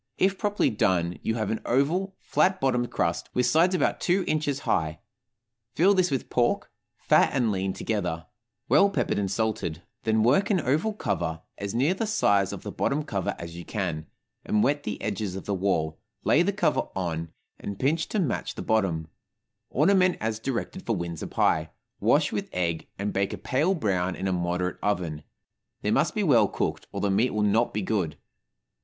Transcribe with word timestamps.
If 0.17 0.39
properly 0.39 0.71
done, 0.71 1.19
you 1.21 1.35
have 1.35 1.51
an 1.51 1.61
oval, 1.63 2.15
flat 2.21 2.59
bottomed 2.59 2.89
crust, 2.89 3.29
with 3.35 3.45
sides 3.45 3.75
about 3.75 3.99
two 3.99 4.23
inches 4.25 4.61
high; 4.61 4.97
fill 5.75 5.93
this 5.93 6.09
with 6.09 6.27
pork, 6.31 6.71
fat 6.97 7.29
and 7.33 7.51
lean 7.51 7.71
together, 7.71 8.25
well 8.67 8.89
peppered 8.89 9.19
and 9.19 9.29
salted; 9.29 9.83
then 10.01 10.23
work 10.23 10.49
an 10.49 10.59
oval 10.59 10.93
cover, 10.93 11.43
as 11.59 11.75
near 11.75 11.93
the 11.93 12.07
size 12.07 12.51
of 12.51 12.63
the 12.63 12.71
bottom 12.71 13.03
cover 13.03 13.35
as 13.37 13.55
you 13.55 13.63
can, 13.63 14.07
and 14.43 14.63
wet 14.63 14.81
the 14.85 14.99
edges 15.03 15.35
of 15.35 15.45
the 15.45 15.53
wall, 15.53 15.99
lay 16.23 16.41
the 16.41 16.51
cover 16.51 16.87
on, 16.95 17.31
and 17.59 17.77
pinch 17.77 18.07
to 18.07 18.17
match 18.19 18.55
the 18.55 18.63
bottom; 18.63 19.07
ornament 19.69 20.17
as 20.19 20.39
directed 20.39 20.83
for 20.83 20.95
Windsor 20.95 21.27
pie, 21.27 21.69
wash 21.99 22.31
with 22.31 22.49
egg, 22.53 22.87
and 22.97 23.13
bake 23.13 23.33
a 23.33 23.37
pale 23.37 23.75
brown 23.75 24.15
in 24.15 24.27
a 24.27 24.33
moderate 24.33 24.79
oven; 24.81 25.21
they 25.83 25.91
must 25.91 26.15
be 26.15 26.23
well 26.23 26.47
cooked, 26.47 26.87
or 26.91 27.01
the 27.01 27.11
meat 27.11 27.29
will 27.35 27.43
not 27.43 27.71
be 27.71 27.83
good. 27.83 28.17